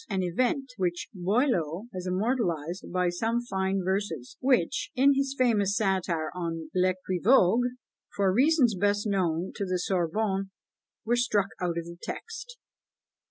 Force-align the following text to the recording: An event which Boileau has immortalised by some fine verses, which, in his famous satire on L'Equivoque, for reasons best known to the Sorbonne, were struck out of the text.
An 0.09 0.23
event 0.23 0.71
which 0.77 1.09
Boileau 1.13 1.85
has 1.93 2.07
immortalised 2.07 2.91
by 2.91 3.09
some 3.09 3.39
fine 3.39 3.83
verses, 3.83 4.35
which, 4.39 4.89
in 4.95 5.13
his 5.13 5.35
famous 5.37 5.75
satire 5.77 6.31
on 6.33 6.71
L'Equivoque, 6.73 7.67
for 8.15 8.33
reasons 8.33 8.73
best 8.73 9.05
known 9.05 9.51
to 9.53 9.63
the 9.63 9.77
Sorbonne, 9.77 10.49
were 11.05 11.15
struck 11.15 11.49
out 11.61 11.77
of 11.77 11.85
the 11.85 11.97
text. 12.01 12.57